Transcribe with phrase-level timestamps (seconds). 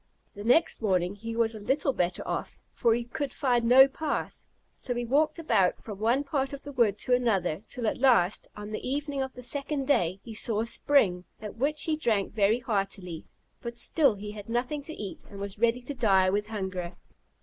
[0.33, 4.47] The next morning he was little better off, for he could find no path.
[4.75, 8.47] So he walked about from one part of the wood to another, till at last,
[8.55, 12.33] on the evening of the second day, he saw a spring, at which he drank
[12.33, 13.25] very heartily;
[13.61, 16.95] but still he had nothing to eat, and was ready to die with hunger.